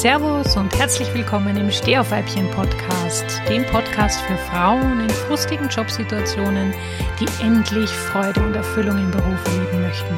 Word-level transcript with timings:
Servus 0.00 0.58
und 0.58 0.76
herzlich 0.78 1.12
willkommen 1.14 1.56
im 1.56 1.70
Stehaufweibchen 1.70 2.50
Podcast, 2.50 3.40
dem 3.48 3.64
Podcast 3.64 4.20
für 4.20 4.36
Frauen 4.36 5.00
in 5.00 5.08
frustigen 5.08 5.70
Jobsituationen, 5.70 6.74
die 7.18 7.42
endlich 7.42 7.88
Freude 7.88 8.44
und 8.44 8.54
Erfüllung 8.54 8.98
im 8.98 9.10
Beruf 9.10 9.42
leben 9.46 9.80
möchten. 9.80 10.14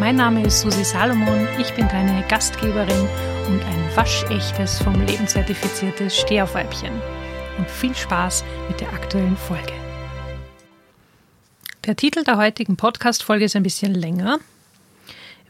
Mein 0.00 0.16
Name 0.16 0.46
ist 0.46 0.62
Susi 0.62 0.84
Salomon, 0.84 1.46
ich 1.60 1.70
bin 1.74 1.86
deine 1.88 2.26
Gastgeberin 2.28 3.06
und 3.46 3.62
ein 3.62 3.90
waschechtes, 3.94 4.82
vom 4.82 4.98
Leben 5.04 5.28
zertifiziertes 5.28 6.16
Stehaufweibchen. 6.16 6.94
Und 7.58 7.68
viel 7.68 7.94
Spaß 7.94 8.42
mit 8.68 8.80
der 8.80 8.88
aktuellen 8.88 9.36
Folge. 9.36 9.74
Der 11.84 11.94
Titel 11.94 12.24
der 12.24 12.38
heutigen 12.38 12.76
Podcast-Folge 12.76 13.44
ist 13.44 13.54
ein 13.54 13.64
bisschen 13.64 13.94
länger. 13.94 14.38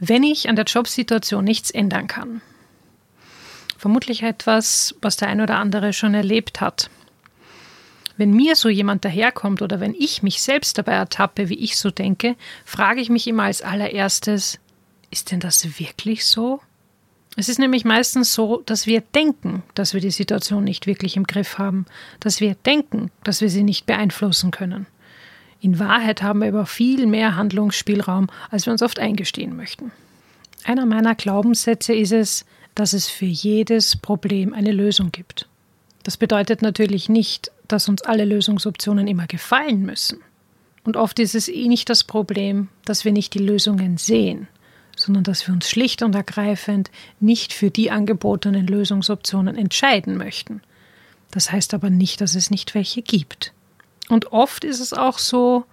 Wenn 0.00 0.24
ich 0.24 0.48
an 0.48 0.56
der 0.56 0.64
Jobsituation 0.64 1.44
nichts 1.44 1.70
ändern 1.70 2.08
kann. 2.08 2.42
Vermutlich 3.84 4.22
etwas, 4.22 4.94
was 5.02 5.18
der 5.18 5.28
ein 5.28 5.42
oder 5.42 5.56
andere 5.56 5.92
schon 5.92 6.14
erlebt 6.14 6.62
hat. 6.62 6.88
Wenn 8.16 8.32
mir 8.32 8.56
so 8.56 8.70
jemand 8.70 9.04
daherkommt 9.04 9.60
oder 9.60 9.78
wenn 9.78 9.92
ich 9.92 10.22
mich 10.22 10.40
selbst 10.40 10.78
dabei 10.78 10.92
ertappe, 10.92 11.50
wie 11.50 11.58
ich 11.58 11.76
so 11.76 11.90
denke, 11.90 12.34
frage 12.64 13.02
ich 13.02 13.10
mich 13.10 13.26
immer 13.26 13.42
als 13.42 13.60
allererstes, 13.60 14.58
ist 15.10 15.32
denn 15.32 15.40
das 15.40 15.78
wirklich 15.78 16.24
so? 16.24 16.62
Es 17.36 17.50
ist 17.50 17.58
nämlich 17.58 17.84
meistens 17.84 18.32
so, 18.32 18.62
dass 18.64 18.86
wir 18.86 19.02
denken, 19.02 19.62
dass 19.74 19.92
wir 19.92 20.00
die 20.00 20.10
Situation 20.10 20.64
nicht 20.64 20.86
wirklich 20.86 21.18
im 21.18 21.26
Griff 21.26 21.58
haben, 21.58 21.84
dass 22.20 22.40
wir 22.40 22.54
denken, 22.54 23.10
dass 23.22 23.42
wir 23.42 23.50
sie 23.50 23.64
nicht 23.64 23.84
beeinflussen 23.84 24.50
können. 24.50 24.86
In 25.60 25.78
Wahrheit 25.78 26.22
haben 26.22 26.40
wir 26.40 26.48
aber 26.48 26.64
viel 26.64 27.06
mehr 27.06 27.36
Handlungsspielraum, 27.36 28.30
als 28.50 28.64
wir 28.64 28.72
uns 28.72 28.80
oft 28.80 28.98
eingestehen 28.98 29.54
möchten. 29.54 29.92
Einer 30.64 30.86
meiner 30.86 31.14
Glaubenssätze 31.14 31.92
ist 31.92 32.12
es, 32.12 32.46
dass 32.74 32.92
es 32.92 33.08
für 33.08 33.26
jedes 33.26 33.96
Problem 33.96 34.52
eine 34.52 34.72
Lösung 34.72 35.12
gibt. 35.12 35.48
Das 36.02 36.16
bedeutet 36.16 36.62
natürlich 36.62 37.08
nicht, 37.08 37.50
dass 37.68 37.88
uns 37.88 38.02
alle 38.02 38.24
Lösungsoptionen 38.24 39.06
immer 39.06 39.26
gefallen 39.26 39.82
müssen. 39.82 40.20
Und 40.84 40.96
oft 40.96 41.18
ist 41.18 41.34
es 41.34 41.48
eh 41.48 41.66
nicht 41.66 41.88
das 41.88 42.04
Problem, 42.04 42.68
dass 42.84 43.04
wir 43.04 43.12
nicht 43.12 43.32
die 43.34 43.38
Lösungen 43.38 43.96
sehen, 43.96 44.48
sondern 44.96 45.24
dass 45.24 45.46
wir 45.46 45.54
uns 45.54 45.68
schlicht 45.68 46.02
und 46.02 46.14
ergreifend 46.14 46.90
nicht 47.20 47.52
für 47.52 47.70
die 47.70 47.90
angebotenen 47.90 48.66
Lösungsoptionen 48.66 49.56
entscheiden 49.56 50.16
möchten. 50.16 50.60
Das 51.30 51.50
heißt 51.50 51.74
aber 51.74 51.90
nicht, 51.90 52.20
dass 52.20 52.34
es 52.34 52.50
nicht 52.50 52.74
welche 52.74 53.02
gibt. 53.02 53.52
Und 54.08 54.32
oft 54.32 54.62
ist 54.62 54.80
es 54.80 54.92
auch 54.92 55.18
so, 55.18 55.64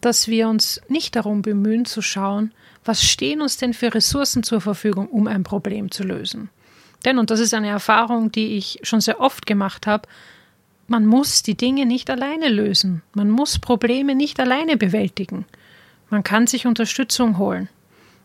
dass 0.00 0.28
wir 0.28 0.48
uns 0.48 0.80
nicht 0.88 1.16
darum 1.16 1.42
bemühen 1.42 1.84
zu 1.84 2.02
schauen, 2.02 2.52
was 2.84 3.04
stehen 3.04 3.42
uns 3.42 3.56
denn 3.56 3.74
für 3.74 3.94
Ressourcen 3.94 4.42
zur 4.42 4.60
Verfügung, 4.60 5.08
um 5.08 5.26
ein 5.26 5.42
Problem 5.42 5.90
zu 5.90 6.02
lösen. 6.02 6.50
Denn, 7.04 7.18
und 7.18 7.30
das 7.30 7.40
ist 7.40 7.54
eine 7.54 7.68
Erfahrung, 7.68 8.32
die 8.32 8.56
ich 8.56 8.80
schon 8.82 9.00
sehr 9.00 9.20
oft 9.20 9.46
gemacht 9.46 9.86
habe, 9.86 10.08
man 10.86 11.06
muss 11.06 11.42
die 11.42 11.56
Dinge 11.56 11.86
nicht 11.86 12.10
alleine 12.10 12.48
lösen. 12.48 13.02
Man 13.14 13.30
muss 13.30 13.58
Probleme 13.58 14.14
nicht 14.14 14.40
alleine 14.40 14.76
bewältigen. 14.76 15.46
Man 16.08 16.24
kann 16.24 16.48
sich 16.48 16.66
Unterstützung 16.66 17.38
holen. 17.38 17.68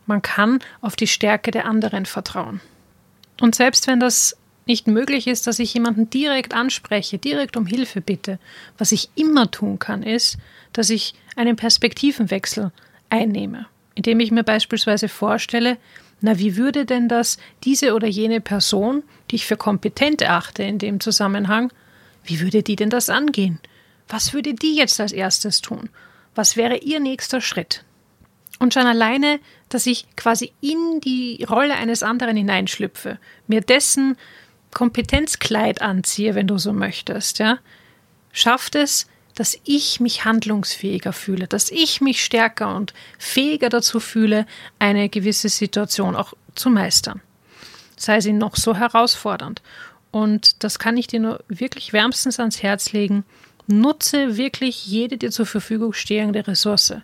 Man 0.08 0.22
kann 0.22 0.60
auf 0.82 0.96
die 0.96 1.08
Stärke 1.08 1.52
der 1.52 1.66
anderen 1.66 2.06
vertrauen. 2.06 2.62
Und 3.40 3.56
selbst 3.56 3.88
wenn 3.88 4.00
das 4.00 4.36
nicht 4.66 4.88
möglich 4.88 5.28
ist, 5.28 5.48
dass 5.48 5.60
ich 5.60 5.74
jemanden 5.74 6.10
direkt 6.10 6.54
anspreche, 6.54 7.18
direkt 7.18 7.58
um 7.58 7.66
Hilfe 7.66 8.02
bitte, 8.02 8.40
was 8.78 8.92
ich 8.92 9.10
immer 9.16 9.52
tun 9.52 9.80
kann, 9.80 10.04
ist, 10.04 10.38
dass 10.74 10.90
ich 10.90 11.14
einen 11.36 11.56
Perspektivenwechsel 11.56 12.72
einnehme, 13.10 13.68
indem 13.94 14.20
ich 14.20 14.32
mir 14.32 14.44
beispielsweise 14.44 15.08
vorstelle, 15.08 15.78
na, 16.22 16.40
wie 16.40 16.58
würde 16.58 16.86
denn 16.86 17.08
das 17.08 17.38
diese 17.64 17.94
oder 17.94 18.08
jene 18.08 18.42
Person, 18.42 19.04
die 19.30 19.36
ich 19.36 19.46
für 19.46 19.58
kompetent 19.58 20.22
erachte 20.22 20.64
in 20.64 20.80
dem 20.80 21.00
Zusammenhang, 21.00 21.72
wie 22.24 22.40
würde 22.40 22.64
die 22.64 22.76
denn 22.76 22.90
das 22.90 23.10
angehen? 23.10 23.60
Was 24.08 24.34
würde 24.34 24.54
die 24.54 24.76
jetzt 24.76 25.00
als 25.00 25.12
erstes 25.12 25.62
tun? 25.62 25.90
Was 26.34 26.58
wäre 26.58 26.78
ihr 26.78 27.00
nächster 27.00 27.42
Schritt? 27.42 27.84
Und 28.60 28.74
schon 28.74 28.88
alleine, 28.88 29.40
dass 29.70 29.86
ich 29.86 30.06
quasi 30.16 30.54
in 30.62 31.02
die 31.02 31.44
Rolle 31.50 31.76
eines 31.76 32.04
anderen 32.04 32.38
hineinschlüpfe, 32.38 33.20
mir 33.48 33.62
dessen 33.62 34.16
Kompetenzkleid 34.76 35.82
anziehe, 35.82 36.36
wenn 36.36 36.48
du 36.48 36.60
so 36.60 36.74
möchtest, 36.74 37.40
ja, 37.40 37.58
schafft 38.34 38.76
es, 38.76 39.08
dass 39.34 39.58
ich 39.64 40.00
mich 40.00 40.26
handlungsfähiger 40.26 41.14
fühle, 41.14 41.48
dass 41.48 41.72
ich 41.72 42.02
mich 42.02 42.24
stärker 42.24 42.76
und 42.76 42.94
fähiger 43.18 43.70
dazu 43.70 44.00
fühle, 44.00 44.46
eine 44.78 45.10
gewisse 45.10 45.50
Situation 45.50 46.16
auch 46.16 46.34
zu 46.56 46.70
meistern. 46.70 47.22
Sei 47.96 48.20
sie 48.20 48.34
noch 48.34 48.58
so 48.58 48.76
herausfordernd. 48.76 49.62
Und 50.12 50.64
das 50.64 50.78
kann 50.78 50.98
ich 50.98 51.08
dir 51.08 51.22
nur 51.22 51.44
wirklich 51.48 51.94
wärmstens 51.94 52.40
ans 52.40 52.62
Herz 52.62 52.92
legen. 52.92 53.24
Nutze 53.68 54.36
wirklich 54.36 54.86
jede 54.86 55.18
dir 55.18 55.32
zur 55.32 55.46
Verfügung 55.46 55.94
stehende 55.94 56.46
Ressource. 56.48 56.96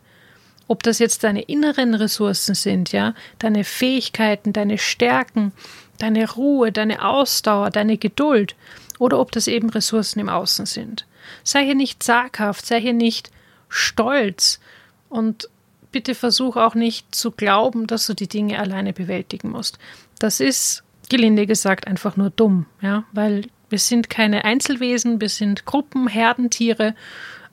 Ob 0.72 0.84
das 0.84 1.00
jetzt 1.00 1.26
deine 1.26 1.42
inneren 1.42 1.96
Ressourcen 1.96 2.56
sind, 2.56 2.94
ja, 2.94 3.14
deine 3.40 3.66
Fähigkeiten, 3.66 4.54
deine 4.54 4.78
Stärken, 4.78 5.52
deine 5.98 6.32
Ruhe, 6.32 6.72
deine 6.72 7.04
Ausdauer, 7.04 7.72
deine 7.72 7.98
Geduld, 7.98 8.56
oder 8.98 9.20
ob 9.20 9.34
das 9.34 9.50
eben 9.50 9.70
Ressourcen 9.70 10.22
im 10.22 10.30
Außen 10.30 10.66
sind. 10.66 11.06
Sei 11.44 11.66
hier 11.66 11.76
nicht 11.76 12.02
zaghaft, 12.02 12.66
sei 12.66 12.80
hier 12.80 12.94
nicht 12.94 13.32
stolz 13.68 14.62
und 15.09 15.50
bitte 15.92 16.16
versuch 16.16 16.56
auch 16.56 16.74
nicht 16.74 17.14
zu 17.14 17.32
glauben, 17.32 17.86
dass 17.86 18.08
du 18.08 18.14
die 18.14 18.30
Dinge 18.30 18.58
alleine 18.58 18.94
bewältigen 18.94 19.50
musst. 19.50 19.78
Das 20.20 20.40
ist, 20.40 20.86
gelinde 21.09 21.48
gesagt, 21.48 21.86
einfach 21.86 22.16
nur 22.16 22.30
dumm, 22.30 22.66
ja, 22.80 23.03
weil 23.12 23.48
wir 23.68 23.80
sind 23.80 24.09
keine 24.09 24.46
Einzelwesen, 24.46 25.20
wir 25.20 25.28
sind 25.28 25.66
Gruppen, 25.66 26.08
Herdentiere. 26.08 26.96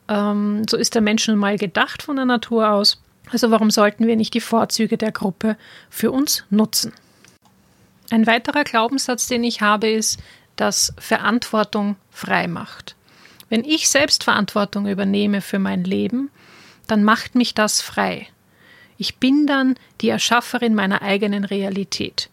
Ähm, 0.07 0.61
so 0.69 0.77
ist 0.77 0.95
der 0.95 1.01
Mensch 1.01 1.27
nun 1.27 1.37
mal 1.37 1.57
gedacht 1.57 2.01
von 2.01 2.15
der 2.15 2.23
Natur 2.23 2.71
aus. 2.71 3.03
Also 3.31 3.51
warum 3.51 3.71
sollten 3.71 4.07
wir 4.07 4.15
nicht 4.15 4.33
die 4.33 4.41
Vorzüge 4.41 4.97
der 4.97 5.11
Gruppe 5.11 5.57
für 5.89 6.11
uns 6.11 6.45
nutzen? 6.49 6.93
Ein 8.09 8.25
weiterer 8.25 8.63
Glaubenssatz, 8.63 9.27
den 9.27 9.43
ich 9.43 9.61
habe, 9.61 9.89
ist, 9.89 10.19
dass 10.55 10.93
Verantwortung 10.97 11.95
frei 12.09 12.47
macht. 12.47 12.95
Wenn 13.49 13.63
ich 13.63 13.89
selbst 13.89 14.23
Verantwortung 14.23 14.87
übernehme 14.87 15.41
für 15.41 15.59
mein 15.59 15.83
Leben, 15.83 16.29
dann 16.87 17.03
macht 17.03 17.35
mich 17.35 17.53
das 17.53 17.81
frei. 17.81 18.27
Ich 18.97 19.17
bin 19.17 19.47
dann 19.47 19.75
die 20.01 20.09
Erschafferin 20.09 20.75
meiner 20.75 21.01
eigenen 21.01 21.45
Realität. 21.45 22.29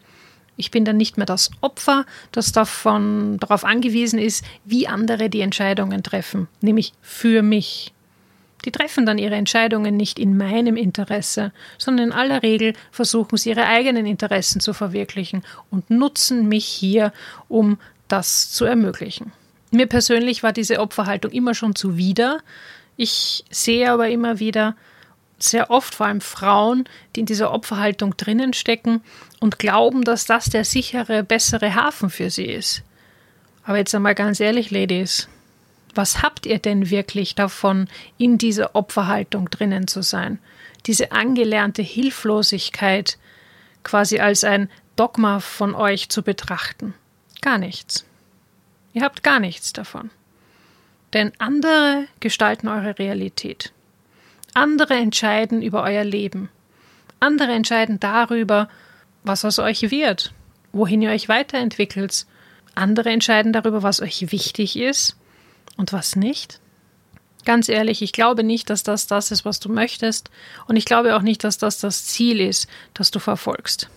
Ich 0.57 0.71
bin 0.71 0.83
dann 0.83 0.97
nicht 0.97 1.17
mehr 1.17 1.27
das 1.27 1.51
Opfer, 1.61 2.05
das 2.31 2.51
davon 2.51 3.37
darauf 3.39 3.63
angewiesen 3.63 4.19
ist, 4.19 4.43
wie 4.65 4.87
andere 4.87 5.29
die 5.29 5.41
Entscheidungen 5.41 6.01
treffen, 6.01 6.47
nämlich 6.61 6.93
für 7.01 7.43
mich. 7.43 7.93
Die 8.65 8.71
treffen 8.71 9.05
dann 9.05 9.17
ihre 9.17 9.35
Entscheidungen 9.35 9.95
nicht 9.95 10.19
in 10.19 10.35
meinem 10.35 10.77
Interesse, 10.77 11.51
sondern 11.77 12.07
in 12.07 12.13
aller 12.13 12.43
Regel 12.43 12.73
versuchen 12.91 13.37
sie 13.37 13.49
ihre 13.49 13.65
eigenen 13.65 14.05
Interessen 14.05 14.59
zu 14.59 14.73
verwirklichen 14.73 15.43
und 15.69 15.89
nutzen 15.89 16.47
mich 16.47 16.65
hier, 16.65 17.13
um 17.47 17.77
das 18.07 18.51
zu 18.51 18.65
ermöglichen. 18.65 19.31
Mir 19.71 19.87
persönlich 19.87 20.43
war 20.43 20.53
diese 20.53 20.79
Opferhaltung 20.79 21.31
immer 21.31 21.53
schon 21.53 21.75
zuwider. 21.75 22.39
Ich 22.95 23.43
sehe 23.49 23.91
aber 23.91 24.09
immer 24.09 24.39
wieder 24.39 24.75
sehr 25.39 25.69
oft 25.69 25.93
vor 25.93 26.07
allem 26.07 26.21
Frauen, 26.21 26.85
die 27.15 27.19
in 27.19 27.25
dieser 27.25 27.53
Opferhaltung 27.53 28.17
drinnen 28.17 28.53
stecken 28.53 29.01
und 29.39 29.59
glauben, 29.59 30.03
dass 30.03 30.25
das 30.25 30.45
der 30.45 30.65
sichere, 30.65 31.23
bessere 31.23 31.75
Hafen 31.75 32.09
für 32.09 32.29
sie 32.29 32.45
ist. 32.45 32.81
Aber 33.63 33.77
jetzt 33.77 33.93
einmal 33.93 34.15
ganz 34.15 34.39
ehrlich, 34.39 34.71
Ladies, 34.71 35.27
was 35.97 36.21
habt 36.21 36.45
ihr 36.45 36.59
denn 36.59 36.89
wirklich 36.91 37.33
davon, 37.33 37.87
in 38.17 38.37
dieser 38.37 38.75
Opferhaltung 38.75 39.49
drinnen 39.49 39.87
zu 39.87 40.03
sein? 40.03 40.39
Diese 40.85 41.11
angelernte 41.11 41.81
Hilflosigkeit 41.81 43.17
quasi 43.83 44.19
als 44.19 44.43
ein 44.43 44.69
Dogma 44.95 45.39
von 45.39 45.75
euch 45.75 46.09
zu 46.09 46.21
betrachten. 46.21 46.93
Gar 47.41 47.57
nichts. 47.57 48.05
Ihr 48.93 49.01
habt 49.01 49.23
gar 49.23 49.39
nichts 49.39 49.73
davon. 49.73 50.11
Denn 51.13 51.31
andere 51.39 52.07
gestalten 52.19 52.67
eure 52.67 52.99
Realität. 52.99 53.73
Andere 54.53 54.95
entscheiden 54.95 55.61
über 55.61 55.83
euer 55.83 56.03
Leben. 56.03 56.49
Andere 57.19 57.53
entscheiden 57.53 57.99
darüber, 57.99 58.69
was 59.23 59.45
aus 59.45 59.59
euch 59.59 59.89
wird, 59.89 60.33
wohin 60.71 61.01
ihr 61.01 61.09
euch 61.09 61.27
weiterentwickelt. 61.27 62.25
Andere 62.75 63.09
entscheiden 63.09 63.53
darüber, 63.53 63.83
was 63.83 64.01
euch 64.01 64.31
wichtig 64.31 64.77
ist 64.77 65.17
und 65.77 65.93
was 65.93 66.15
nicht. 66.15 66.59
Ganz 67.45 67.69
ehrlich, 67.69 68.01
ich 68.01 68.11
glaube 68.11 68.43
nicht, 68.43 68.69
dass 68.69 68.83
das 68.83 69.07
das 69.07 69.31
ist, 69.31 69.45
was 69.45 69.59
du 69.61 69.69
möchtest. 69.69 70.29
Und 70.67 70.75
ich 70.75 70.83
glaube 70.83 71.15
auch 71.15 71.21
nicht, 71.21 71.43
dass 71.45 71.57
das 71.57 71.79
das 71.79 72.05
Ziel 72.05 72.41
ist, 72.41 72.67
das 72.93 73.09
du 73.09 73.19
verfolgst. 73.19 73.89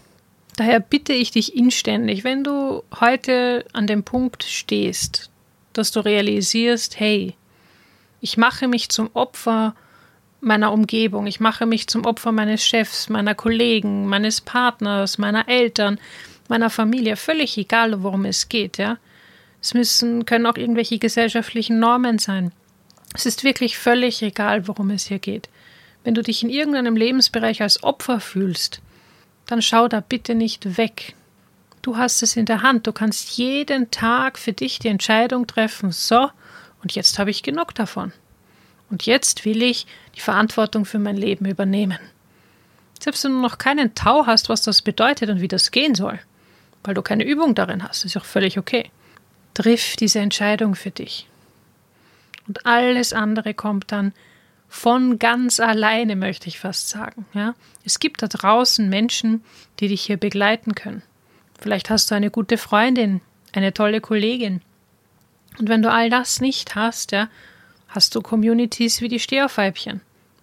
Daher 0.57 0.79
bitte 0.79 1.13
ich 1.13 1.31
dich 1.31 1.57
inständig, 1.57 2.23
wenn 2.23 2.45
du 2.45 2.85
heute 3.01 3.65
an 3.73 3.87
dem 3.87 4.05
Punkt 4.05 4.45
stehst, 4.45 5.31
dass 5.73 5.91
du 5.91 6.01
realisierst, 6.01 7.01
hey, 7.01 7.35
ich 8.21 8.37
mache 8.37 8.69
mich 8.69 8.91
zum 8.91 9.11
Opfer 9.15 9.75
meiner 10.41 10.73
Umgebung, 10.73 11.27
ich 11.27 11.41
mache 11.41 11.67
mich 11.67 11.89
zum 11.89 12.05
Opfer 12.05 12.33
meines 12.33 12.65
Chefs, 12.65 13.09
meiner 13.09 13.35
Kollegen, 13.35 14.07
meines 14.07 14.41
Partners, 14.41 15.19
meiner 15.19 15.49
Eltern, 15.49 15.99
meiner 16.49 16.71
Familie, 16.71 17.17
völlig 17.17 17.57
egal, 17.59 18.03
worum 18.03 18.25
es 18.25 18.49
geht, 18.49 18.79
ja. 18.79 18.99
Es 19.63 19.75
müssen, 19.75 20.25
können 20.27 20.47
auch 20.47 20.57
irgendwelche 20.57 20.99
gesellschaftlichen 20.99 21.79
Normen 21.79 22.19
sein. 22.19 22.53
Es 23.15 23.27
ist 23.27 23.45
wirklich 23.45 23.77
völlig 23.77 24.23
egal, 24.23 24.69
worum 24.69 24.91
es 24.91 25.07
hier 25.07 25.19
geht. 25.19 25.49
Wenn 26.05 26.15
du 26.15 26.23
dich 26.23 26.43
in 26.43 26.51
irgendeinem 26.51 26.97
Lebensbereich 26.97 27.61
als 27.61 27.83
Opfer 27.83 28.21
fühlst, 28.21 28.81
dann 29.47 29.61
schau 29.61 29.89
da 29.89 30.01
bitte 30.01 30.35
nicht 30.35 30.79
weg. 30.79 31.15
Du 31.83 31.97
hast 31.97 32.23
es 32.23 32.37
in 32.37 32.47
der 32.47 32.63
Hand. 32.63 32.87
Du 32.87 32.93
kannst 32.93 33.37
jeden 33.37 33.91
Tag 33.91 34.39
für 34.39 34.53
dich 34.53 34.79
die 34.79 34.89
Entscheidung 34.89 35.47
treffen, 35.47 35.93
so, 35.93 36.31
und 36.83 36.95
jetzt 36.95 37.19
habe 37.19 37.31
ich 37.31 37.43
genug 37.43 37.75
davon. 37.75 38.13
Und 38.91 39.07
jetzt 39.07 39.45
will 39.45 39.63
ich 39.63 39.87
die 40.17 40.21
Verantwortung 40.21 40.85
für 40.85 40.99
mein 40.99 41.17
Leben 41.17 41.47
übernehmen. 41.47 41.99
Selbst 43.01 43.25
wenn 43.25 43.33
du 43.33 43.41
noch 43.41 43.59
keinen 43.59 43.95
Tau 43.95 44.27
hast, 44.27 44.49
was 44.49 44.63
das 44.63 44.83
bedeutet 44.83 45.31
und 45.31 45.41
wie 45.41 45.49
das 45.49 45.71
gehen 45.71 45.95
soll, 45.95 46.19
weil 46.85 46.95
du 46.95 47.03
keine 47.03 47.25
Übung 47.25 47.55
darin 47.55 47.83
hast, 47.83 48.05
ist 48.05 48.17
auch 48.17 48.25
völlig 48.25 48.59
okay. 48.59 48.91
Triff 49.55 49.97
diese 49.97 50.21
Entscheidung 50.21 50.75
für 50.75 50.91
dich. 50.91 51.29
Und 52.47 52.67
alles 52.67 53.13
andere 53.13 53.55
kommt 53.55 53.93
dann 53.93 54.13
von 54.69 55.19
ganz 55.19 55.61
alleine, 55.61 56.17
möchte 56.17 56.49
ich 56.49 56.61
fast 56.61 56.89
sagen. 56.89 57.27
Ja? 57.35 57.55
Es 57.85 57.99
gibt 57.99 58.23
da 58.23 58.29
draußen 58.29 58.89
Menschen, 58.89 59.45
die 59.81 59.89
dich 59.89 60.03
hier 60.03 60.17
begleiten 60.17 60.75
können. 60.75 61.03
Vielleicht 61.61 61.91
hast 61.91 62.11
du 62.11 62.15
eine 62.15 62.31
gute 62.31 62.57
Freundin, 62.57 63.21
eine 63.53 63.75
tolle 63.75 64.01
Kollegin. 64.01 64.63
Und 65.59 65.69
wenn 65.69 65.83
du 65.83 65.91
all 65.91 66.09
das 66.09 66.41
nicht 66.41 66.75
hast, 66.75 67.13
ja, 67.13 67.29
hast 67.89 68.15
du 68.15 68.23
Communities 68.23 69.01
wie 69.01 69.09
die 69.09 69.19
Stehaufweibchen. 69.19 70.01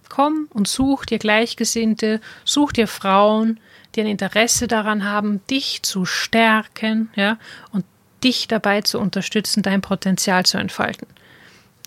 Komm 0.10 0.48
und 0.54 0.68
such 0.68 1.06
dir 1.06 1.20
Gleichgesinnte, 1.20 2.22
such 2.46 2.74
dir 2.74 2.88
Frauen, 2.88 3.60
die 3.96 4.02
ein 4.02 4.08
Interesse 4.08 4.68
daran 4.68 5.04
haben, 5.04 5.42
dich 5.50 5.84
zu 5.84 6.06
stärken, 6.06 7.10
ja, 7.16 7.38
und 7.72 7.86
dich 8.24 8.48
dabei 8.48 8.82
zu 8.82 9.00
unterstützen, 9.00 9.64
dein 9.64 9.82
Potenzial 9.82 10.46
zu 10.46 10.58
entfalten. 10.58 11.08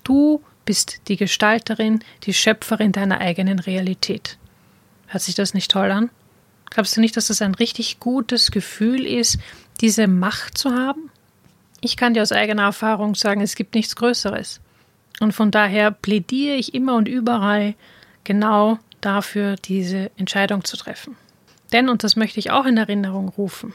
Du 0.04 0.42
bist 0.64 1.00
die 1.08 1.16
Gestalterin, 1.16 2.00
die 2.24 2.34
Schöpferin 2.34 2.92
deiner 2.92 3.20
eigenen 3.20 3.58
Realität. 3.58 4.38
Hört 5.06 5.22
sich 5.22 5.34
das 5.34 5.54
nicht 5.54 5.70
toll 5.70 5.90
an? 5.90 6.10
Glaubst 6.70 6.96
du 6.96 7.00
nicht, 7.00 7.16
dass 7.16 7.26
das 7.26 7.42
ein 7.42 7.54
richtig 7.54 7.98
gutes 7.98 8.50
Gefühl 8.50 9.04
ist, 9.04 9.38
diese 9.80 10.06
Macht 10.06 10.56
zu 10.56 10.70
haben? 10.70 11.10
Ich 11.80 11.96
kann 11.96 12.14
dir 12.14 12.22
aus 12.22 12.32
eigener 12.32 12.62
Erfahrung 12.62 13.14
sagen, 13.14 13.40
es 13.40 13.56
gibt 13.56 13.74
nichts 13.74 13.96
Größeres. 13.96 14.60
Und 15.18 15.32
von 15.32 15.50
daher 15.50 15.90
plädiere 15.90 16.54
ich 16.54 16.74
immer 16.74 16.94
und 16.94 17.08
überall 17.08 17.74
genau 18.24 18.78
dafür, 19.00 19.56
diese 19.56 20.10
Entscheidung 20.16 20.64
zu 20.64 20.76
treffen. 20.76 21.16
Denn, 21.72 21.88
und 21.88 22.04
das 22.04 22.16
möchte 22.16 22.38
ich 22.38 22.50
auch 22.50 22.66
in 22.66 22.76
Erinnerung 22.76 23.28
rufen, 23.28 23.72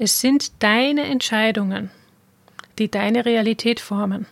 es 0.00 0.18
sind 0.18 0.62
deine 0.62 1.02
Entscheidungen, 1.02 1.90
die 2.78 2.90
deine 2.90 3.26
Realität 3.26 3.80
formen. 3.80 4.24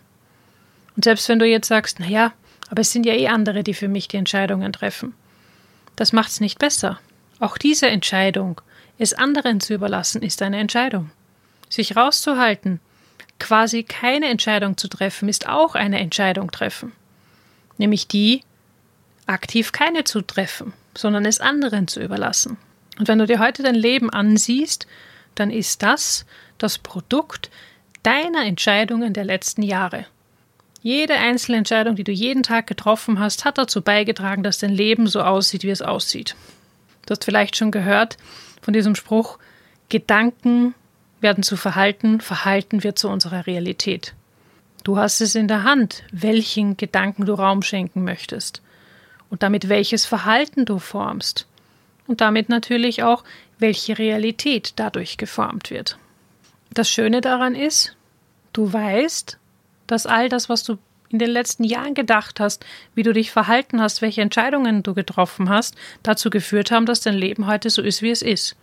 Und 0.95 1.03
selbst 1.03 1.29
wenn 1.29 1.37
du 1.37 1.45
jetzt 1.45 1.67
sagst, 1.67 1.99
naja, 1.99 2.33
aber 2.71 2.81
es 2.81 2.91
sind 2.91 3.05
ja 3.05 3.13
eh 3.13 3.27
andere, 3.27 3.63
die 3.63 3.75
für 3.75 3.87
mich 3.87 4.07
die 4.07 4.17
Entscheidungen 4.17 4.73
treffen, 4.73 5.13
das 5.95 6.11
macht 6.11 6.31
es 6.31 6.39
nicht 6.39 6.57
besser. 6.57 6.99
Auch 7.39 7.55
diese 7.59 7.87
Entscheidung, 7.87 8.59
es 8.97 9.13
anderen 9.13 9.59
zu 9.59 9.75
überlassen, 9.75 10.23
ist 10.23 10.41
eine 10.41 10.57
Entscheidung. 10.57 11.11
Sich 11.69 11.95
rauszuhalten, 11.95 12.79
quasi 13.37 13.83
keine 13.83 14.25
Entscheidung 14.25 14.75
zu 14.75 14.87
treffen, 14.87 15.29
ist 15.29 15.47
auch 15.47 15.75
eine 15.75 15.99
Entscheidung 15.99 16.49
treffen. 16.49 16.93
Nämlich 17.77 18.07
die, 18.07 18.41
aktiv 19.27 19.71
keine 19.71 20.03
zu 20.03 20.21
treffen, 20.21 20.73
sondern 20.97 21.25
es 21.25 21.39
anderen 21.39 21.87
zu 21.87 22.01
überlassen. 22.01 22.57
Und 22.97 23.07
wenn 23.07 23.19
du 23.19 23.27
dir 23.27 23.37
heute 23.37 23.61
dein 23.61 23.75
Leben 23.75 24.09
ansiehst, 24.09 24.87
dann 25.39 25.51
ist 25.51 25.83
das 25.83 26.25
das 26.57 26.77
Produkt 26.77 27.49
deiner 28.03 28.45
Entscheidungen 28.45 29.13
der 29.13 29.25
letzten 29.25 29.63
Jahre. 29.63 30.05
Jede 30.81 31.15
einzelne 31.15 31.57
Entscheidung, 31.57 31.95
die 31.95 32.03
du 32.03 32.11
jeden 32.11 32.43
Tag 32.43 32.67
getroffen 32.67 33.19
hast, 33.19 33.43
hat 33.43 33.57
dazu 33.57 33.81
beigetragen, 33.81 34.43
dass 34.43 34.59
dein 34.59 34.73
Leben 34.73 35.07
so 35.07 35.21
aussieht, 35.21 35.63
wie 35.63 35.69
es 35.69 35.81
aussieht. 35.81 36.35
Du 37.05 37.11
hast 37.11 37.25
vielleicht 37.25 37.57
schon 37.57 37.71
gehört 37.71 38.17
von 38.61 38.73
diesem 38.73 38.95
Spruch, 38.95 39.39
Gedanken 39.89 40.75
werden 41.21 41.43
zu 41.43 41.57
Verhalten, 41.57 42.21
Verhalten 42.21 42.83
wird 42.83 42.97
zu 42.97 43.09
unserer 43.09 43.47
Realität. 43.47 44.13
Du 44.83 44.97
hast 44.97 45.19
es 45.19 45.35
in 45.35 45.47
der 45.47 45.63
Hand, 45.63 46.03
welchen 46.11 46.77
Gedanken 46.77 47.25
du 47.25 47.33
Raum 47.33 47.61
schenken 47.61 48.03
möchtest 48.03 48.61
und 49.29 49.43
damit 49.43 49.67
welches 49.67 50.05
Verhalten 50.05 50.65
du 50.65 50.79
formst 50.79 51.47
und 52.07 52.21
damit 52.21 52.49
natürlich 52.49 53.03
auch, 53.03 53.23
welche 53.59 53.97
Realität 53.97 54.73
dadurch 54.77 55.17
geformt 55.17 55.69
wird. 55.69 55.97
Das 56.73 56.89
Schöne 56.89 57.21
daran 57.21 57.55
ist, 57.55 57.95
du 58.53 58.71
weißt, 58.71 59.37
dass 59.87 60.05
all 60.05 60.29
das, 60.29 60.49
was 60.49 60.63
du 60.63 60.77
in 61.09 61.19
den 61.19 61.29
letzten 61.29 61.63
Jahren 61.63 61.95
gedacht 61.95 62.39
hast, 62.39 62.65
wie 62.93 63.03
du 63.03 63.13
dich 63.13 63.31
verhalten 63.31 63.81
hast, 63.81 64.01
welche 64.01 64.21
Entscheidungen 64.21 64.83
du 64.83 64.93
getroffen 64.93 65.49
hast, 65.49 65.75
dazu 66.03 66.29
geführt 66.29 66.71
haben, 66.71 66.85
dass 66.85 67.01
dein 67.01 67.15
Leben 67.15 67.47
heute 67.47 67.69
so 67.69 67.81
ist, 67.81 68.01
wie 68.01 68.11
es 68.11 68.21
ist. 68.21 68.55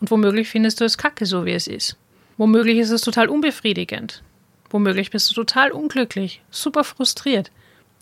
Und 0.00 0.10
womöglich 0.10 0.48
findest 0.48 0.80
du 0.80 0.84
es 0.84 0.98
kacke, 0.98 1.24
so 1.24 1.46
wie 1.46 1.52
es 1.52 1.66
ist. 1.66 1.96
Womöglich 2.36 2.78
ist 2.78 2.90
es 2.90 3.00
total 3.00 3.28
unbefriedigend. 3.28 4.22
Womöglich 4.70 5.10
bist 5.10 5.30
du 5.30 5.34
total 5.34 5.70
unglücklich, 5.70 6.42
super 6.50 6.84
frustriert. 6.84 7.50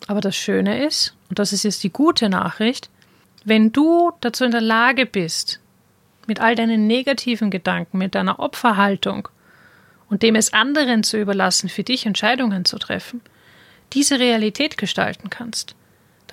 Aber 0.09 0.21
das 0.21 0.35
Schöne 0.35 0.85
ist, 0.85 1.15
und 1.29 1.39
das 1.39 1.53
ist 1.53 1.63
jetzt 1.63 1.85
die 1.85 1.93
gute 1.93 2.29
Nachricht, 2.29 2.91
wenn 3.45 3.73
du 3.73 4.11
dazu 4.21 4.45
in 4.45 4.51
der 4.51 4.61
Lage 4.61 5.07
bist, 5.07 5.61
mit 6.29 6.41
all 6.41 6.55
deinen 6.55 6.87
negativen 6.87 7.51
Gedanken, 7.51 7.99
mit 7.99 8.15
deiner 8.15 8.39
Opferhaltung 8.39 9.29
und 10.09 10.23
dem 10.23 10.35
es 10.35 10.53
anderen 10.53 11.03
zu 11.03 11.19
überlassen, 11.19 11.69
für 11.69 11.83
dich 11.83 12.07
Entscheidungen 12.07 12.65
zu 12.65 12.79
treffen, 12.79 13.21
diese 13.93 14.19
Realität 14.19 14.79
gestalten 14.79 15.31
kannst, 15.31 15.75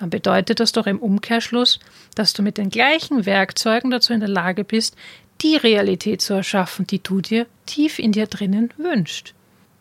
dann 0.00 0.10
bedeutet 0.10 0.60
das 0.60 0.72
doch 0.72 0.86
im 0.86 0.98
Umkehrschluss, 0.98 1.78
dass 2.14 2.32
du 2.32 2.42
mit 2.42 2.56
den 2.56 2.70
gleichen 2.70 3.26
Werkzeugen 3.26 3.90
dazu 3.90 4.14
in 4.14 4.20
der 4.20 4.30
Lage 4.30 4.64
bist, 4.64 4.96
die 5.42 5.56
Realität 5.56 6.22
zu 6.22 6.34
erschaffen, 6.34 6.86
die 6.86 7.02
du 7.02 7.20
dir 7.20 7.46
tief 7.66 7.98
in 7.98 8.12
dir 8.12 8.26
drinnen 8.26 8.72
wünschst. 8.78 9.34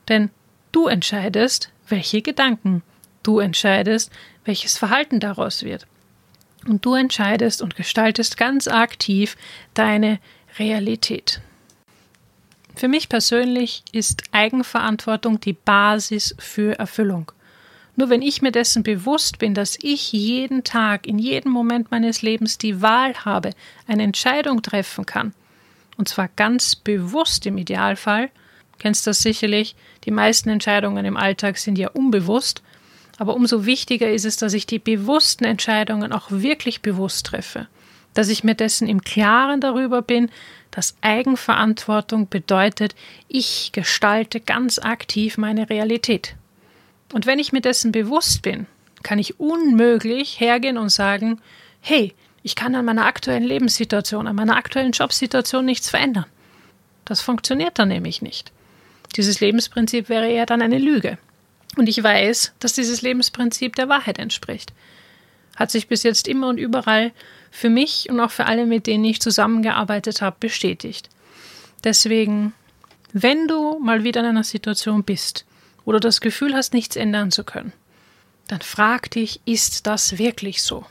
Denn 0.10 0.30
du 0.74 0.88
entscheidest, 0.88 1.72
welche 1.88 2.22
Gedanken, 2.22 2.84
du 3.24 3.40
entscheidest, 3.40 4.12
welches 4.44 4.78
Verhalten 4.78 5.22
daraus 5.22 5.64
wird. 5.64 5.88
Und 6.68 6.86
du 6.86 6.94
entscheidest 6.94 7.62
und 7.62 7.76
gestaltest 7.76 8.38
ganz 8.38 8.68
aktiv 8.68 9.38
deine 9.74 10.20
Realität. 10.58 11.42
Für 12.76 12.88
mich 12.88 13.10
persönlich 13.10 13.84
ist 13.92 14.24
Eigenverantwortung 14.32 15.40
die 15.40 15.54
Basis 15.54 16.36
für 16.40 16.80
Erfüllung. 16.80 17.32
Nur 17.96 18.10
wenn 18.10 18.22
ich 18.22 18.42
mir 18.42 18.54
dessen 18.54 18.84
bewusst 18.84 19.40
bin, 19.40 19.54
dass 19.54 19.78
ich 19.82 20.14
jeden 20.14 20.64
Tag, 20.64 21.06
in 21.06 21.20
jedem 21.20 21.52
Moment 21.52 21.92
meines 21.92 22.22
Lebens 22.22 22.58
die 22.58 22.82
Wahl 22.82 23.14
habe, 23.26 23.52
eine 23.88 24.04
Entscheidung 24.04 24.62
treffen 24.62 25.06
kann, 25.06 25.34
und 25.98 26.08
zwar 26.08 26.30
ganz 26.38 26.78
bewusst 26.78 27.46
im 27.46 27.58
Idealfall, 27.58 28.30
kennst 28.78 29.06
das 29.06 29.22
sicherlich, 29.22 29.76
die 30.06 30.12
meisten 30.12 30.48
Entscheidungen 30.48 31.04
im 31.04 31.18
Alltag 31.18 31.58
sind 31.58 31.78
ja 31.78 31.90
unbewusst, 31.90 32.64
aber 33.20 33.36
umso 33.36 33.66
wichtiger 33.66 34.10
ist 34.10 34.26
es, 34.26 34.38
dass 34.38 34.54
ich 34.54 34.66
die 34.66 34.80
bewussten 34.80 35.44
Entscheidungen 35.44 36.14
auch 36.14 36.32
wirklich 36.32 36.82
bewusst 36.82 37.26
treffe, 37.26 37.68
dass 38.14 38.30
ich 38.30 38.46
mir 38.46 38.56
dessen 38.56 38.88
im 38.88 39.02
Klaren 39.02 39.60
darüber 39.60 40.02
bin, 40.02 40.32
dass 40.72 40.96
Eigenverantwortung 41.02 42.30
bedeutet, 42.30 42.96
ich 43.28 43.72
gestalte 43.74 44.40
ganz 44.40 44.80
aktiv 44.80 45.38
meine 45.38 45.70
Realität. 45.70 46.36
Und 47.12 47.26
wenn 47.26 47.40
ich 47.40 47.52
mir 47.52 47.62
dessen 47.62 47.92
bewusst 47.92 48.42
bin, 48.42 48.68
kann 49.04 49.20
ich 49.20 49.40
unmöglich 49.40 50.40
hergehen 50.40 50.78
und 50.78 50.90
sagen, 50.90 51.42
hey, 51.82 52.14
ich 52.42 52.56
kann 52.56 52.74
an 52.74 52.86
meiner 52.86 53.06
aktuellen 53.06 53.44
Lebenssituation, 53.44 54.28
an 54.28 54.36
meiner 54.36 54.56
aktuellen 54.56 54.94
Jobsituation 54.94 55.66
nichts 55.66 55.90
verändern. 55.90 56.26
Das 57.04 57.20
funktioniert 57.20 57.80
dann 57.80 57.90
nämlich 57.90 58.22
nicht. 58.22 58.54
Dieses 59.18 59.42
Lebensprinzip 59.42 60.08
wäre 60.08 60.30
eher 60.30 60.46
dann 60.46 60.62
eine 60.62 60.78
Lüge. 60.78 61.18
Und 61.76 61.88
ich 61.88 62.02
weiß, 62.02 62.54
dass 62.60 62.74
dieses 62.74 63.02
Lebensprinzip 63.02 63.76
der 63.76 63.90
Wahrheit 63.90 64.20
entspricht. 64.20 64.74
Hat 65.56 65.72
sich 65.72 65.88
bis 65.88 66.04
jetzt 66.04 66.28
immer 66.28 66.48
und 66.48 66.58
überall 66.58 67.12
für 67.52 67.70
mich 67.70 68.10
und 68.10 68.20
auch 68.20 68.32
für 68.32 68.46
alle, 68.46 68.66
mit 68.66 68.88
denen 68.88 69.06
ich 69.06 69.22
zusammengearbeitet 69.22 70.22
habe, 70.22 70.38
bestätigt. 70.40 71.10
Deswegen, 71.84 72.54
wenn 73.14 73.48
du 73.48 73.80
mal 73.80 74.04
wieder 74.04 74.22
in 74.22 74.28
einer 74.28 74.44
Situation 74.44 75.04
bist, 75.04 75.46
oder 75.90 76.00
das 76.00 76.22
Gefühl 76.22 76.54
hast, 76.54 76.74
nichts 76.74 76.96
ändern 76.96 77.32
zu 77.32 77.44
können, 77.44 77.74
dann 78.48 78.62
frag 78.62 79.10
dich, 79.10 79.42
ist 79.46 79.88
das 79.88 80.20
wirklich 80.20 80.62
so? 80.62 80.86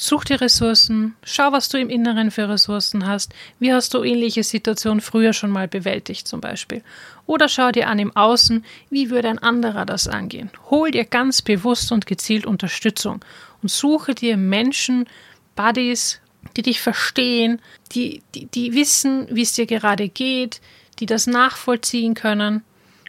Such 0.00 0.26
dir 0.26 0.40
Ressourcen, 0.40 1.16
schau, 1.24 1.50
was 1.50 1.68
du 1.68 1.76
im 1.76 1.90
Inneren 1.90 2.30
für 2.30 2.48
Ressourcen 2.48 3.04
hast, 3.04 3.34
wie 3.58 3.72
hast 3.72 3.94
du 3.94 4.04
ähnliche 4.04 4.44
Situationen 4.44 5.00
früher 5.00 5.32
schon 5.32 5.50
mal 5.50 5.66
bewältigt 5.66 6.28
zum 6.28 6.40
Beispiel. 6.40 6.84
Oder 7.26 7.48
schau 7.48 7.72
dir 7.72 7.88
an 7.88 7.98
im 7.98 8.14
Außen, 8.14 8.64
wie 8.90 9.10
würde 9.10 9.28
ein 9.28 9.40
anderer 9.40 9.84
das 9.86 10.06
angehen. 10.06 10.50
Hol 10.70 10.92
dir 10.92 11.04
ganz 11.04 11.42
bewusst 11.42 11.90
und 11.90 12.06
gezielt 12.06 12.46
Unterstützung 12.46 13.24
und 13.60 13.72
suche 13.72 14.14
dir 14.14 14.36
Menschen, 14.36 15.08
Buddies, 15.56 16.20
die 16.56 16.62
dich 16.62 16.80
verstehen, 16.80 17.60
die, 17.90 18.22
die, 18.36 18.46
die 18.46 18.74
wissen, 18.74 19.26
wie 19.32 19.42
es 19.42 19.54
dir 19.54 19.66
gerade 19.66 20.08
geht, 20.08 20.60
die 21.00 21.06
das 21.06 21.26
nachvollziehen 21.26 22.14
können 22.14 22.62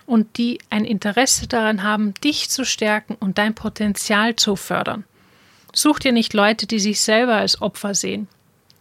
und 0.08 0.40
die 0.40 0.58
ein 0.72 0.86
Interesse 0.86 1.46
daran 1.46 1.84
haben, 1.84 2.16
dich 2.24 2.50
zu 2.50 2.66
stärken 2.66 3.14
und 3.14 3.38
dein 3.38 3.54
Potenzial 3.54 4.36
zu 4.36 4.56
fördern. 4.56 5.04
Such 5.74 6.00
dir 6.00 6.12
nicht 6.12 6.34
Leute, 6.34 6.68
die 6.68 6.80
sich 6.80 7.02
selber 7.02 7.36
als 7.36 7.62
Opfer 7.62 7.94
sehen, 7.94 8.28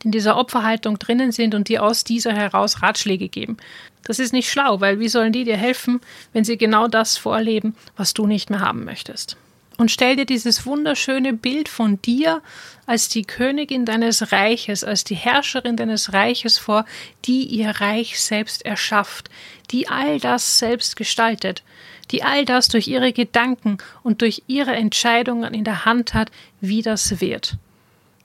die 0.03 0.07
in 0.07 0.13
dieser 0.13 0.37
Opferhaltung 0.37 0.99
drinnen 0.99 1.33
sind 1.33 1.55
und 1.55 1.69
die 1.69 1.79
aus 1.79 2.05
dieser 2.05 2.33
heraus 2.33 2.83
Ratschläge 2.83 3.29
geben. 3.29 3.57
Das 4.05 4.19
ist 4.19 4.33
nicht 4.33 4.51
schlau, 4.51 4.81
weil 4.81 5.01
wie 5.01 5.09
sollen 5.09 5.33
die 5.33 5.45
dir 5.45 5.57
helfen, 5.57 6.01
wenn 6.33 6.45
sie 6.45 6.57
genau 6.57 6.89
das 6.89 7.19
vorleben, 7.19 7.75
was 7.97 8.15
du 8.15 8.27
nicht 8.27 8.49
mehr 8.49 8.61
haben 8.61 8.85
möchtest? 8.85 9.37
Und 9.79 9.93
stell 9.93 10.17
dir 10.17 10.27
dieses 10.27 10.67
wunderschöne 10.67 11.33
Bild 11.33 11.69
von 11.69 12.03
dir 12.03 12.43
als 12.85 13.09
die 13.09 13.23
Königin 13.23 13.85
deines 13.85 14.33
Reiches, 14.33 14.83
als 14.83 15.05
die 15.05 15.15
Herrscherin 15.15 15.77
deines 15.77 16.13
Reiches 16.13 16.59
vor, 16.59 16.85
die 17.25 17.45
ihr 17.45 17.71
Reich 17.71 18.21
selbst 18.21 18.67
erschafft, 18.67 19.31
die 19.71 19.89
all 19.89 20.19
das 20.19 20.59
selbst 20.59 20.97
gestaltet, 20.97 21.63
die 22.11 22.25
all 22.25 22.45
das 22.45 22.67
durch 22.67 22.89
ihre 22.89 23.13
Gedanken 23.13 23.79
und 24.03 24.21
durch 24.21 24.43
ihre 24.49 24.75
Entscheidungen 24.75 25.55
in 25.55 25.63
der 25.63 25.85
Hand 25.85 26.13
hat, 26.13 26.33
wie 26.61 26.83
das 26.83 27.21
wird. 27.21 27.57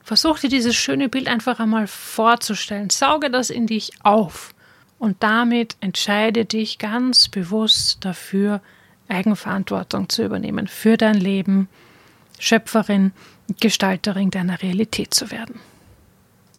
Versuch 0.02 0.40
dir 0.40 0.50
dieses 0.50 0.74
schöne 0.74 1.08
Bild 1.08 1.28
einfach 1.28 1.60
einmal 1.60 1.86
vorzustellen, 1.86 2.90
sauge 2.90 3.30
das 3.30 3.50
in 3.50 3.68
dich 3.68 3.92
auf 4.02 4.54
und 4.98 5.22
damit 5.22 5.76
entscheide 5.80 6.46
dich 6.46 6.78
ganz 6.78 7.28
bewusst 7.28 8.04
dafür, 8.04 8.60
Eigenverantwortung 9.08 10.08
zu 10.08 10.24
übernehmen 10.24 10.66
für 10.66 10.96
dein 10.96 11.14
Leben, 11.14 11.68
Schöpferin, 12.38 13.12
Gestalterin 13.60 14.30
deiner 14.30 14.62
Realität 14.62 15.14
zu 15.14 15.30
werden. 15.30 15.60